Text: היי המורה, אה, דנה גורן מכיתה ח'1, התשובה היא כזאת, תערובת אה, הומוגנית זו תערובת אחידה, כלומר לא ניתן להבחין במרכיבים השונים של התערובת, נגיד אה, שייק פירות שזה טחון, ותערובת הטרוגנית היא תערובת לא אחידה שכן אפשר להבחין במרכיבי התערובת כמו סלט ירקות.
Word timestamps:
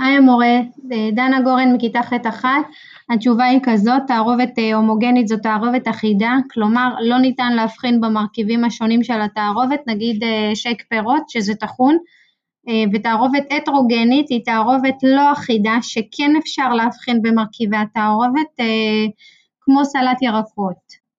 היי 0.00 0.16
המורה, 0.16 0.60
אה, 0.92 1.10
דנה 1.12 1.40
גורן 1.40 1.72
מכיתה 1.72 2.02
ח'1, 2.02 2.44
התשובה 3.10 3.44
היא 3.44 3.60
כזאת, 3.62 4.02
תערובת 4.06 4.58
אה, 4.58 4.74
הומוגנית 4.74 5.28
זו 5.28 5.36
תערובת 5.36 5.88
אחידה, 5.88 6.32
כלומר 6.50 6.94
לא 7.00 7.18
ניתן 7.18 7.52
להבחין 7.52 8.00
במרכיבים 8.00 8.64
השונים 8.64 9.02
של 9.02 9.20
התערובת, 9.20 9.80
נגיד 9.86 10.24
אה, 10.24 10.50
שייק 10.54 10.82
פירות 10.88 11.28
שזה 11.28 11.54
טחון, 11.54 11.98
ותערובת 12.92 13.42
הטרוגנית 13.56 14.28
היא 14.28 14.44
תערובת 14.44 14.94
לא 15.02 15.32
אחידה 15.32 15.72
שכן 15.82 16.30
אפשר 16.42 16.74
להבחין 16.74 17.22
במרכיבי 17.22 17.76
התערובת 17.76 18.60
כמו 19.60 19.84
סלט 19.84 20.22
ירקות. 20.22 21.09